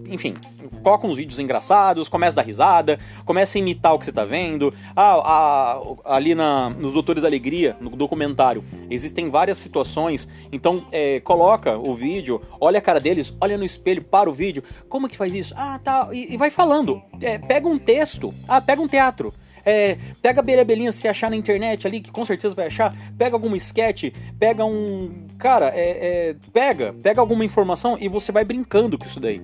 Enfim, 0.07 0.35
coloca 0.81 1.07
uns 1.07 1.17
vídeos 1.17 1.39
engraçados, 1.39 2.07
começa 2.07 2.39
a 2.39 2.41
dar 2.41 2.47
risada, 2.47 2.99
começa 3.25 3.57
a 3.57 3.59
imitar 3.59 3.93
o 3.93 3.99
que 3.99 4.05
você 4.05 4.11
tá 4.11 4.23
vendo. 4.23 4.73
Ah, 4.95 5.21
ah 5.25 5.81
ali 6.05 6.35
na, 6.35 6.69
nos 6.69 6.93
Doutores 6.93 7.23
da 7.23 7.27
Alegria, 7.27 7.75
no 7.81 7.89
documentário, 7.89 8.63
existem 8.89 9.29
várias 9.29 9.57
situações. 9.57 10.29
Então, 10.51 10.85
é, 10.91 11.19
coloca 11.19 11.77
o 11.77 11.95
vídeo, 11.95 12.41
olha 12.61 12.77
a 12.77 12.81
cara 12.81 12.99
deles, 12.99 13.35
olha 13.41 13.57
no 13.57 13.65
espelho, 13.65 14.03
para 14.03 14.29
o 14.29 14.33
vídeo. 14.33 14.63
Como 14.87 15.09
que 15.09 15.17
faz 15.17 15.33
isso? 15.33 15.53
Ah, 15.57 15.79
tá. 15.83 16.07
E, 16.13 16.33
e 16.33 16.37
vai 16.37 16.49
falando. 16.49 17.01
É, 17.21 17.37
pega 17.37 17.67
um 17.67 17.77
texto. 17.77 18.33
Ah, 18.47 18.61
pega 18.61 18.81
um 18.81 18.87
teatro. 18.87 19.33
É, 19.65 19.97
pega 20.21 20.41
a 20.41 20.63
Belinha 20.63 20.91
se 20.91 21.07
achar 21.07 21.29
na 21.31 21.35
internet 21.35 21.87
ali, 21.87 21.99
que 21.99 22.11
com 22.11 22.23
certeza 22.23 22.53
vai 22.53 22.67
achar. 22.67 22.95
Pega 23.17 23.35
algum 23.35 23.55
sketch, 23.55 24.13
pega 24.39 24.63
um. 24.63 25.24
Cara, 25.37 25.71
é, 25.75 26.29
é, 26.29 26.35
pega, 26.53 26.93
pega 27.03 27.19
alguma 27.19 27.43
informação 27.43 27.97
e 27.99 28.07
você 28.07 28.31
vai 28.31 28.43
brincando 28.43 28.97
com 28.97 29.05
isso 29.05 29.19
daí. 29.19 29.41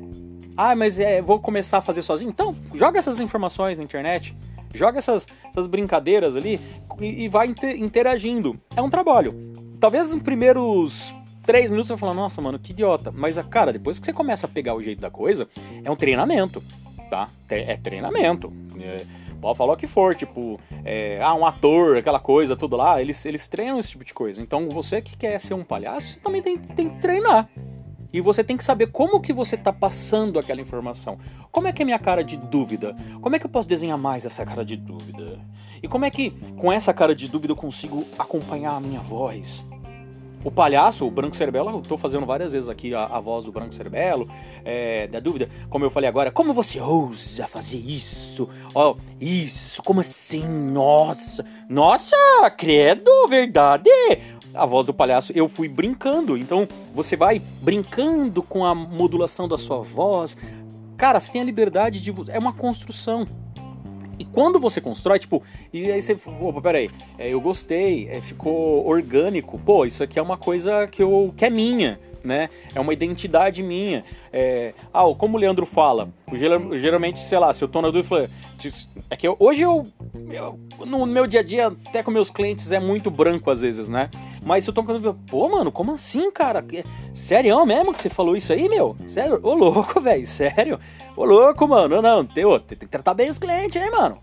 Ah, 0.56 0.76
mas 0.76 1.00
é, 1.00 1.22
vou 1.22 1.40
começar 1.40 1.80
a 1.80 1.82
fazer 1.82 2.02
sozinho? 2.02 2.30
Então, 2.30 2.56
joga 2.76 3.00
essas 3.00 3.20
informações 3.20 3.78
na 3.78 3.84
internet, 3.84 4.36
joga 4.74 4.98
essas, 5.00 5.28
essas 5.50 5.68
brincadeiras 5.68 6.36
ali 6.36 6.60
e, 7.00 7.24
e 7.24 7.30
vai 7.30 7.54
interagindo. 7.78 8.60
É 8.76 8.82
um 8.82 8.90
trabalho. 8.90 9.34
Talvez 9.80 10.14
nos 10.14 10.22
primeiros 10.22 11.16
três 11.46 11.70
minutos 11.70 11.88
você 11.88 11.94
vai 11.94 12.00
falar, 12.00 12.14
nossa, 12.14 12.42
mano, 12.42 12.60
que 12.60 12.72
idiota. 12.72 13.12
Mas, 13.12 13.38
cara, 13.50 13.74
depois 13.74 14.00
que 14.00 14.06
você 14.06 14.14
começa 14.14 14.46
a 14.46 14.50
pegar 14.50 14.76
o 14.76 14.82
jeito 14.82 15.02
da 15.02 15.10
coisa, 15.10 15.48
é 15.84 15.90
um 15.90 15.96
treinamento, 15.96 16.64
tá? 17.10 17.28
É 17.50 17.76
treinamento. 17.78 18.54
É, 18.80 19.06
pode 19.42 19.58
falar 19.58 19.74
o 19.74 19.78
que 19.78 19.88
for, 19.88 20.16
tipo, 20.16 20.60
é, 20.86 21.20
ah, 21.22 21.34
um 21.34 21.46
ator, 21.46 21.98
aquela 21.98 22.20
coisa, 22.20 22.56
tudo 22.56 22.78
lá, 22.78 23.02
eles, 23.02 23.26
eles 23.26 23.48
treinam 23.48 23.80
esse 23.80 23.90
tipo 23.90 24.06
de 24.06 24.14
coisa. 24.14 24.42
Então 24.42 24.70
você 24.70 25.02
que 25.02 25.18
quer 25.18 25.40
ser 25.40 25.56
um 25.56 25.64
palhaço, 25.64 26.20
também 26.20 26.42
tem, 26.42 26.58
tem 26.58 26.90
que 26.90 27.02
treinar. 27.02 27.50
E 28.14 28.20
você 28.20 28.44
tem 28.44 28.58
que 28.58 28.64
saber 28.64 28.88
como 28.88 29.22
que 29.22 29.32
você 29.32 29.56
está 29.56 29.72
passando 29.72 30.38
aquela 30.38 30.60
informação. 30.60 31.18
Como 31.50 31.68
é 31.68 31.72
que 31.72 31.82
é 31.82 31.86
minha 31.86 32.00
cara 32.00 32.24
de 32.24 32.36
dúvida? 32.36 32.96
Como 33.22 33.36
é 33.36 33.40
que 33.40 33.46
eu 33.46 33.50
posso 33.50 33.68
desenhar 33.68 33.98
mais 33.98 34.26
essa 34.26 34.46
cara 34.46 34.66
de 34.66 34.76
dúvida? 34.76 35.40
E 35.82 35.88
como 35.88 36.06
é 36.06 36.12
que 36.12 36.32
com 36.58 36.72
essa 36.72 36.94
cara 36.94 37.16
de 37.16 37.30
dúvida 37.30 37.54
eu 37.54 37.58
consigo 37.58 38.06
acompanhar 38.20 38.76
a 38.76 38.80
minha 38.80 39.00
voz? 39.00 39.66
O 40.44 40.50
palhaço, 40.50 41.06
o 41.06 41.12
Branco 41.12 41.36
Cerebelo, 41.36 41.70
eu 41.70 41.82
tô 41.82 41.98
fazendo 41.98 42.26
várias 42.26 42.52
vezes 42.52 42.68
aqui 42.68 42.96
a, 42.96 43.06
a 43.06 43.20
voz 43.20 43.46
do 43.46 43.52
Branco 43.52 43.76
Cerebelo, 43.76 44.28
é, 44.66 45.08
da 45.08 45.20
dúvida, 45.20 45.48
como 45.70 45.86
eu 45.86 45.90
falei 45.92 46.10
agora, 46.10 46.32
como 46.32 46.52
você 46.52 46.80
ousa 46.80 47.46
fazer 47.48 47.78
isso? 47.78 48.50
Ó, 48.74 48.92
oh, 48.92 48.98
isso, 49.20 49.84
como 49.84 50.02
assim? 50.02 50.48
Nossa, 50.48 51.46
nossa, 51.70 52.16
credo, 52.58 53.28
verdade? 53.28 53.90
A 54.54 54.66
voz 54.66 54.88
do 54.88 54.94
palhaço, 54.94 55.32
eu 55.34 55.48
fui 55.48 55.68
brincando, 55.68 56.36
então 56.36 56.68
você 56.94 57.16
vai 57.16 57.40
brincando 57.62 58.42
com 58.42 58.66
a 58.66 58.74
modulação 58.74 59.48
da 59.48 59.60
sua 59.60 59.78
voz. 59.82 60.36
Cara, 60.98 61.20
você 61.20 61.32
tem 61.32 61.42
a 61.42 61.46
liberdade 61.46 62.02
de. 62.02 62.14
É 62.30 62.38
uma 62.38 62.52
construção. 62.54 63.26
E 64.22 64.26
quando 64.26 64.60
você 64.60 64.80
constrói, 64.80 65.18
tipo, 65.18 65.42
e 65.74 65.92
aí 65.92 66.00
você, 66.00 66.16
opa, 66.40 66.62
peraí, 66.62 66.92
é, 67.18 67.30
eu 67.34 67.42
gostei, 67.42 68.08
é, 68.08 68.22
ficou 68.22 68.88
orgânico, 68.88 69.58
pô, 69.58 69.84
isso 69.84 70.04
aqui 70.04 70.20
é 70.20 70.22
uma 70.22 70.38
coisa 70.38 70.86
que, 70.86 71.02
eu, 71.02 71.34
que 71.36 71.44
é 71.44 71.50
minha, 71.50 72.00
né? 72.24 72.50
É 72.74 72.80
uma 72.80 72.94
identidade 72.94 73.64
minha. 73.64 74.04
É, 74.32 74.74
ah, 74.94 75.04
como 75.18 75.38
o 75.38 75.40
Leandro 75.40 75.66
fala, 75.66 76.10
geralmente, 76.32 77.20
sei 77.20 77.40
lá, 77.40 77.54
se 77.54 77.64
eu 77.64 77.68
tô 77.68 77.82
na 77.82 77.90
dúvida, 77.90 78.30
é 79.10 79.16
que 79.16 79.28
eu, 79.28 79.36
hoje 79.40 79.62
eu, 79.62 79.88
eu, 80.30 80.60
no 80.86 81.06
meu 81.06 81.26
dia 81.28 81.40
a 81.40 81.44
dia, 81.44 81.68
até 81.68 82.04
com 82.04 82.12
meus 82.12 82.30
clientes, 82.30 82.72
é 82.72 82.80
muito 82.80 83.10
branco 83.10 83.50
às 83.50 83.62
vezes, 83.62 83.90
né? 83.90 84.10
Mas 84.44 84.64
se 84.64 84.70
eu 84.70 84.74
tô 84.74 84.84
com 84.84 84.94
dúvida, 84.94 85.16
pô, 85.30 85.50
mano, 85.50 85.72
como 85.72 85.94
assim, 85.94 86.32
cara? 86.32 86.64
Sério 87.14 87.66
mesmo 87.66 87.94
que 87.94 88.02
você 88.02 88.10
falou 88.10 88.36
isso 88.36 88.54
aí, 88.54 88.70
meu? 88.70 88.96
Sério? 89.06 89.40
Ô 89.44 89.54
louco, 89.54 90.00
velho, 90.02 90.26
sério? 90.26 90.80
Ô 91.16 91.26
louco, 91.26 91.68
mano, 91.68 92.02
não, 92.02 92.26
tem, 92.26 92.44
tem 92.60 92.78
que 92.78 92.88
tratar 92.88 93.14
bem 93.14 93.30
os 93.30 93.38
clientes, 93.38 93.82
hein, 93.82 93.92
mano? 93.92 94.18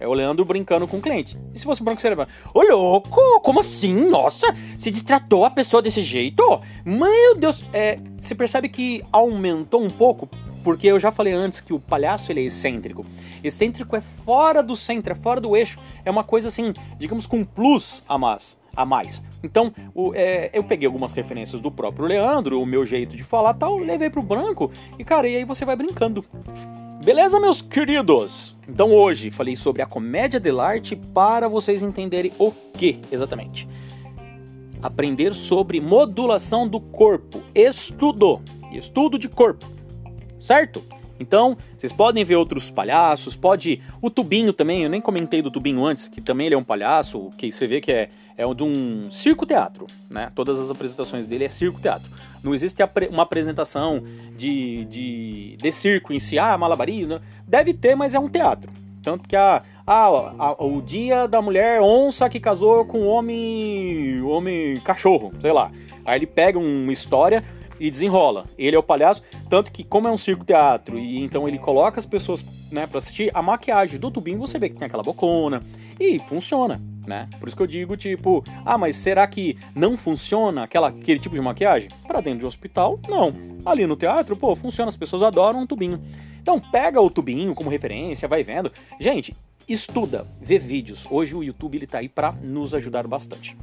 É 0.00 0.08
o 0.08 0.14
Leandro 0.14 0.46
brincando 0.46 0.88
com 0.88 0.96
o 0.96 1.00
cliente. 1.00 1.36
E 1.54 1.58
se 1.58 1.64
fosse 1.64 1.82
o 1.82 1.84
Branco 1.84 2.00
Cerebral? 2.00 2.26
Ô 2.54 2.62
louco, 2.62 3.40
como 3.42 3.60
assim? 3.60 4.08
Nossa, 4.08 4.46
se 4.78 4.90
distratou 4.90 5.44
a 5.44 5.50
pessoa 5.50 5.82
desse 5.82 6.02
jeito? 6.02 6.42
Meu 6.86 7.36
Deus, 7.36 7.62
é, 7.70 7.98
você 8.18 8.34
percebe 8.34 8.70
que 8.70 9.04
aumentou 9.12 9.82
um 9.82 9.90
pouco? 9.90 10.26
Porque 10.64 10.86
eu 10.86 10.98
já 10.98 11.12
falei 11.12 11.34
antes 11.34 11.60
que 11.60 11.74
o 11.74 11.78
palhaço 11.78 12.32
ele 12.32 12.40
é 12.40 12.44
excêntrico. 12.44 13.04
Excêntrico 13.44 13.94
é 13.94 14.00
fora 14.00 14.62
do 14.62 14.74
centro, 14.74 15.12
é 15.12 15.16
fora 15.16 15.40
do 15.40 15.54
eixo. 15.54 15.78
É 16.02 16.10
uma 16.10 16.24
coisa 16.24 16.48
assim, 16.48 16.72
digamos 16.98 17.26
com 17.26 17.44
plus 17.44 18.02
a 18.08 18.16
mais. 18.16 18.58
A 18.74 18.86
mais. 18.86 19.22
Então, 19.42 19.72
o, 19.94 20.14
é, 20.14 20.50
eu 20.52 20.64
peguei 20.64 20.86
algumas 20.86 21.12
referências 21.12 21.60
do 21.60 21.70
próprio 21.70 22.06
Leandro, 22.06 22.60
o 22.60 22.66
meu 22.66 22.86
jeito 22.86 23.16
de 23.16 23.22
falar 23.22 23.54
tal, 23.54 23.76
levei 23.78 24.08
pro 24.08 24.22
branco 24.22 24.70
e, 24.98 25.04
cara, 25.04 25.28
e 25.28 25.36
aí 25.36 25.44
você 25.44 25.64
vai 25.64 25.76
brincando. 25.76 26.24
Beleza, 27.02 27.40
meus 27.40 27.62
queridos? 27.62 28.54
Então 28.68 28.92
hoje 28.92 29.30
falei 29.30 29.56
sobre 29.56 29.80
a 29.80 29.86
comédia 29.86 30.38
dell'arte 30.38 30.94
para 30.94 31.48
vocês 31.48 31.82
entenderem 31.82 32.30
o 32.38 32.52
que 32.52 33.00
exatamente. 33.10 33.66
Aprender 34.82 35.34
sobre 35.34 35.80
modulação 35.80 36.68
do 36.68 36.78
corpo, 36.78 37.42
estudo, 37.54 38.42
estudo 38.70 39.18
de 39.18 39.30
corpo, 39.30 39.66
certo? 40.38 40.84
Então, 41.20 41.54
vocês 41.76 41.92
podem 41.92 42.24
ver 42.24 42.36
outros 42.36 42.70
palhaços, 42.70 43.36
pode. 43.36 43.82
O 44.00 44.08
Tubinho 44.08 44.54
também, 44.54 44.84
eu 44.84 44.88
nem 44.88 45.02
comentei 45.02 45.42
do 45.42 45.50
Tubinho 45.50 45.84
antes, 45.84 46.08
que 46.08 46.20
também 46.20 46.46
ele 46.46 46.54
é 46.54 46.58
um 46.58 46.64
palhaço, 46.64 47.28
que 47.36 47.52
você 47.52 47.66
vê 47.66 47.78
que 47.78 47.92
é, 47.92 48.08
é 48.38 48.54
de 48.54 48.64
um 48.64 49.10
circo-teatro, 49.10 49.86
né? 50.10 50.30
Todas 50.34 50.58
as 50.58 50.70
apresentações 50.70 51.26
dele 51.26 51.44
é 51.44 51.50
circo-teatro. 51.50 52.10
Não 52.42 52.54
existe 52.54 52.82
uma 53.10 53.22
apresentação 53.22 54.02
de, 54.34 54.86
de, 54.86 55.56
de 55.58 55.72
circo 55.72 56.14
em 56.14 56.18
si, 56.18 56.38
ah, 56.38 56.56
malabarismo. 56.56 57.20
Deve 57.46 57.74
ter, 57.74 57.94
mas 57.94 58.14
é 58.14 58.18
um 58.18 58.28
teatro. 58.28 58.72
Tanto 59.02 59.28
que 59.28 59.36
a, 59.36 59.62
o 60.58 60.80
dia 60.80 61.26
da 61.26 61.42
mulher 61.42 61.82
onça 61.82 62.28
que 62.30 62.40
casou 62.40 62.84
com 62.84 63.00
o 63.00 63.06
homem, 63.06 64.22
homem 64.22 64.76
cachorro, 64.80 65.32
sei 65.40 65.52
lá. 65.52 65.70
Aí 66.04 66.18
ele 66.18 66.26
pega 66.26 66.58
uma 66.58 66.92
história 66.92 67.44
e 67.80 67.90
desenrola. 67.90 68.44
Ele 68.58 68.76
é 68.76 68.78
o 68.78 68.82
palhaço, 68.82 69.22
tanto 69.48 69.72
que 69.72 69.82
como 69.82 70.06
é 70.06 70.12
um 70.12 70.18
circo 70.18 70.44
teatro 70.44 70.98
e 70.98 71.18
então 71.18 71.48
ele 71.48 71.58
coloca 71.58 71.98
as 71.98 72.06
pessoas, 72.06 72.44
né, 72.70 72.86
para 72.86 72.98
assistir, 72.98 73.30
a 73.34 73.40
maquiagem 73.40 73.98
do 73.98 74.10
Tubinho 74.10 74.38
você 74.38 74.58
vê 74.58 74.68
que 74.68 74.76
tem 74.76 74.86
aquela 74.86 75.02
bocona 75.02 75.62
e 75.98 76.18
funciona, 76.18 76.80
né? 77.06 77.28
Por 77.38 77.48
isso 77.48 77.56
que 77.56 77.62
eu 77.62 77.66
digo 77.66 77.96
tipo, 77.96 78.44
ah, 78.64 78.76
mas 78.76 78.96
será 78.96 79.26
que 79.26 79.58
não 79.74 79.96
funciona 79.96 80.64
aquela 80.64 80.88
aquele 80.88 81.18
tipo 81.18 81.34
de 81.34 81.40
maquiagem 81.40 81.88
para 82.06 82.20
dentro 82.20 82.40
de 82.40 82.44
um 82.44 82.48
hospital? 82.48 83.00
Não. 83.08 83.32
Ali 83.64 83.86
no 83.86 83.96
teatro, 83.96 84.36
pô, 84.36 84.54
funciona, 84.54 84.88
as 84.88 84.96
pessoas 84.96 85.22
adoram 85.22 85.60
um 85.60 85.66
tubinho. 85.66 86.00
Então 86.40 86.60
pega 86.60 87.00
o 87.00 87.10
tubinho 87.10 87.54
como 87.54 87.70
referência, 87.70 88.28
vai 88.28 88.42
vendo. 88.42 88.70
Gente, 88.98 89.34
estuda, 89.68 90.26
vê 90.40 90.58
vídeos. 90.58 91.06
Hoje 91.10 91.34
o 91.34 91.42
YouTube 91.42 91.76
ele 91.76 91.86
tá 91.86 91.98
aí 91.98 92.08
para 92.08 92.32
nos 92.32 92.74
ajudar 92.74 93.06
bastante. 93.06 93.56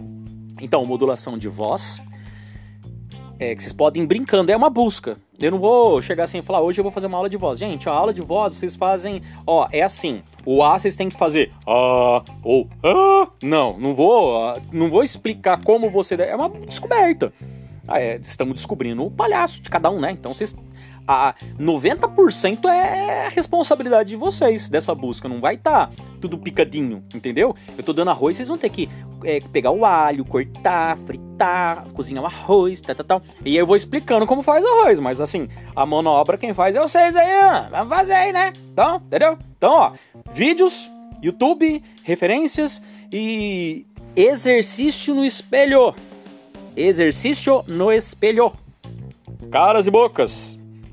Então, 0.59 0.83
modulação 0.85 1.37
de 1.37 1.47
voz, 1.47 2.01
é, 3.39 3.55
que 3.55 3.61
vocês 3.61 3.73
podem 3.73 4.03
ir 4.03 4.07
brincando, 4.07 4.51
é 4.51 4.55
uma 4.55 4.69
busca. 4.69 5.17
Eu 5.39 5.51
não 5.51 5.59
vou 5.59 6.01
chegar 6.01 6.23
assim 6.23 6.39
e 6.39 6.41
falar, 6.41 6.61
hoje 6.61 6.79
eu 6.79 6.83
vou 6.83 6.91
fazer 6.91 7.07
uma 7.07 7.17
aula 7.17 7.29
de 7.29 7.37
voz. 7.37 7.59
Gente, 7.59 7.87
a 7.87 7.91
aula 7.91 8.13
de 8.13 8.21
voz 8.21 8.53
vocês 8.53 8.75
fazem, 8.75 9.21
ó, 9.45 9.67
é 9.71 9.81
assim. 9.81 10.23
O 10.45 10.63
A 10.63 10.77
vocês 10.77 10.95
têm 10.95 11.09
que 11.09 11.17
fazer 11.17 11.51
ah 11.65 12.23
ou 12.43 12.67
ah. 12.83 13.27
Não, 13.43 13.77
não 13.77 13.95
vou, 13.95 14.59
não 14.71 14.89
vou 14.89 15.03
explicar 15.03 15.63
como 15.63 15.89
você. 15.89 16.15
É 16.15 16.35
uma 16.35 16.49
descoberta. 16.49 17.31
Ah, 17.87 18.01
é, 18.01 18.17
estamos 18.17 18.55
descobrindo 18.55 19.05
o 19.05 19.11
palhaço 19.11 19.61
de 19.61 19.69
cada 19.69 19.89
um, 19.89 19.99
né? 19.99 20.11
Então 20.11 20.33
vocês 20.33 20.55
a 21.07 21.33
90% 21.59 22.65
é 22.65 23.29
responsabilidade 23.29 24.09
de 24.09 24.15
vocês 24.15 24.67
dessa 24.67 24.93
busca. 24.93 25.29
Não 25.29 25.39
vai 25.39 25.55
estar 25.55 25.87
tá 25.87 25.93
tudo 26.19 26.37
picadinho, 26.37 27.03
entendeu? 27.15 27.55
Eu 27.77 27.83
tô 27.83 27.93
dando 27.93 28.11
arroz, 28.11 28.35
vocês 28.35 28.49
vão 28.49 28.57
ter 28.57 28.69
que 28.69 28.89
é, 29.23 29.39
pegar 29.39 29.71
o 29.71 29.85
alho, 29.85 30.25
cortar, 30.25 30.97
fritar, 30.97 31.87
cozinhar 31.93 32.23
o 32.23 32.27
arroz, 32.27 32.81
tal, 32.81 32.95
tal, 32.95 33.05
tal. 33.05 33.21
E 33.45 33.51
aí 33.51 33.57
eu 33.57 33.65
vou 33.65 33.75
explicando 33.75 34.27
como 34.27 34.43
faz 34.43 34.65
arroz, 34.65 34.99
mas 34.99 35.21
assim, 35.21 35.47
a 35.75 35.85
manobra 35.85 36.37
quem 36.37 36.53
faz 36.53 36.75
é 36.75 36.81
vocês 36.81 37.15
aí. 37.15 37.67
Vamos 37.71 37.95
fazer 37.95 38.13
aí, 38.13 38.33
né? 38.33 38.51
Então, 38.71 38.97
entendeu? 38.97 39.37
Então, 39.57 39.73
ó, 39.73 39.91
vídeos, 40.31 40.91
YouTube, 41.21 41.81
referências 42.03 42.81
e 43.11 43.85
exercício 44.15 45.15
no 45.15 45.25
espelho. 45.25 45.95
Exercício 46.75 47.63
no 47.67 47.91
espelho. 47.91 48.51
Caras 49.49 49.87
e 49.87 49.91
bocas. 49.91 50.46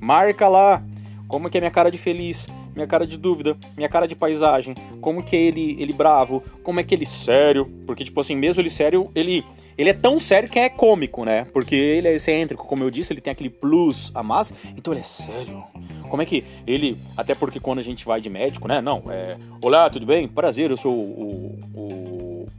Marca 0.04 0.46
lá 0.46 0.82
como 1.26 1.48
que 1.48 1.58
é 1.58 1.60
minha 1.60 1.70
cara 1.70 1.90
de 1.90 1.96
feliz, 1.96 2.46
minha 2.74 2.86
cara 2.86 3.06
de 3.06 3.16
dúvida, 3.16 3.56
minha 3.76 3.88
cara 3.88 4.06
de 4.06 4.14
paisagem, 4.14 4.74
como 5.00 5.22
que 5.22 5.34
é 5.34 5.40
ele, 5.40 5.76
ele 5.80 5.92
bravo, 5.92 6.42
como 6.62 6.78
é 6.78 6.84
que 6.84 6.94
ele 6.94 7.06
sério, 7.06 7.66
porque 7.86 8.04
tipo 8.04 8.20
assim, 8.20 8.36
mesmo 8.36 8.60
ele 8.60 8.70
sério, 8.70 9.10
ele 9.14 9.44
ele 9.76 9.90
é 9.90 9.92
tão 9.92 10.18
sério 10.18 10.48
que 10.48 10.58
é 10.58 10.68
cômico, 10.68 11.24
né? 11.24 11.46
Porque 11.52 11.74
ele 11.74 12.06
é 12.06 12.14
excêntrico, 12.14 12.64
como 12.64 12.84
eu 12.84 12.90
disse, 12.90 13.12
ele 13.12 13.20
tem 13.20 13.32
aquele 13.32 13.50
plus 13.50 14.12
a 14.14 14.22
mais, 14.22 14.54
então 14.76 14.92
ele 14.92 15.00
é 15.00 15.04
sério. 15.04 15.64
Como 16.08 16.22
é 16.22 16.24
que 16.24 16.44
ele. 16.64 16.96
Até 17.16 17.34
porque 17.34 17.58
quando 17.58 17.80
a 17.80 17.82
gente 17.82 18.04
vai 18.04 18.20
de 18.20 18.30
médico, 18.30 18.68
né? 18.68 18.80
Não, 18.80 19.02
é. 19.08 19.36
Olá, 19.60 19.90
tudo 19.90 20.06
bem? 20.06 20.28
Prazer, 20.28 20.70
eu 20.70 20.76
sou 20.76 20.94
o, 20.94 21.58
o 21.74 22.03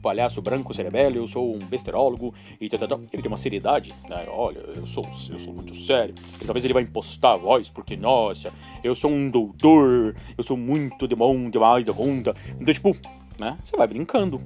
palhaço 0.06 0.40
branco 0.40 0.72
cerebelo, 0.72 1.16
eu 1.16 1.26
sou 1.26 1.56
um 1.56 1.58
besterólogo 1.58 2.32
e 2.62 2.70
tal, 2.70 2.78
tal, 2.78 2.88
tal. 2.90 3.00
Ele 3.12 3.24
tem 3.24 3.28
uma 3.28 3.38
seriedade, 3.38 3.92
né? 4.08 4.28
Olha, 4.30 4.60
eu 4.60 4.86
sou, 4.86 5.04
eu 5.32 5.40
sou 5.40 5.52
muito 5.52 5.74
sério. 5.74 6.14
E 6.40 6.46
talvez 6.46 6.64
ele 6.64 6.76
vai 6.76 6.84
impostar 6.84 7.34
a 7.34 7.38
voz, 7.38 7.72
porque, 7.72 7.98
nossa, 7.98 8.54
eu 8.84 8.94
sou 8.94 9.10
um 9.10 9.32
doutor, 9.32 10.16
eu 10.38 10.44
sou 10.44 10.56
muito 10.56 11.08
demônio, 11.08 11.50
demais 11.50 11.84
da 11.84 11.92
conta. 11.92 12.36
Então, 12.60 12.72
tipo, 12.72 12.96
né? 13.40 13.58
Você 13.64 13.76
vai 13.76 13.88
brincando. 13.88 14.40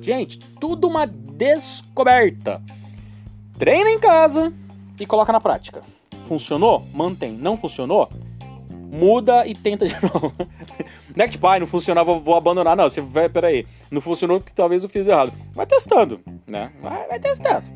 Gente, 0.00 0.40
tudo 0.60 0.88
uma 0.88 1.06
descoberta. 1.06 2.60
Treina 3.56 3.90
em 3.90 4.00
casa 4.00 4.52
e 4.98 5.06
coloca 5.06 5.32
na 5.32 5.40
prática. 5.40 5.82
Funcionou? 6.26 6.84
Mantém. 6.92 7.32
Não 7.34 7.56
funcionou? 7.56 8.10
Muda 8.94 9.44
e 9.44 9.54
tenta 9.54 9.88
de 9.88 9.94
novo. 10.00 10.32
Não 11.16 11.24
é 11.24 11.28
tipo, 11.28 11.58
não 11.58 11.66
funcionava, 11.66 12.16
vou 12.16 12.36
abandonar. 12.36 12.76
Não, 12.76 12.88
você 12.88 13.00
vai, 13.00 13.28
peraí. 13.28 13.66
Não 13.90 14.00
funcionou 14.00 14.38
porque 14.38 14.52
talvez 14.54 14.84
eu 14.84 14.88
fiz 14.88 15.08
errado. 15.08 15.32
Vai 15.52 15.66
testando, 15.66 16.20
né? 16.46 16.70
Vai, 16.80 17.08
vai 17.08 17.18
testando. 17.18 17.68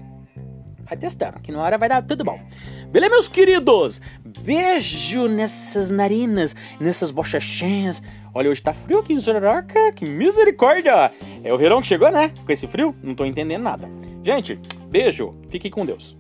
Vai 0.85 0.97
testando, 0.97 1.39
que 1.41 1.53
na 1.53 1.61
hora 1.61 1.77
vai 1.77 1.89
dar 1.89 2.03
tudo 2.03 2.25
bom. 2.25 2.41
Beleza, 2.91 3.11
meus 3.11 3.29
queridos? 3.29 4.01
Beijo 4.41 5.29
nessas 5.29 5.91
narinas, 5.91 6.57
nessas 6.81 7.11
bochechinhas. 7.11 8.03
Olha, 8.33 8.49
hoje 8.49 8.63
tá 8.63 8.73
frio 8.73 9.01
aqui 9.01 9.13
em 9.13 9.93
que 9.95 10.07
misericórdia! 10.07 11.13
É 11.45 11.53
o 11.53 11.59
verão 11.59 11.83
que 11.83 11.89
chegou, 11.89 12.11
né? 12.11 12.33
Com 12.47 12.53
esse 12.53 12.67
frio, 12.67 12.95
não 13.03 13.15
tô 13.15 13.27
entendendo 13.27 13.63
nada. 13.63 13.87
Gente, 14.23 14.59
beijo, 14.89 15.35
fiquem 15.51 15.71
com 15.71 15.85
Deus. 15.85 16.17